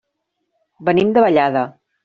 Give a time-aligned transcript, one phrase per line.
[0.89, 1.67] Venim de Vallada.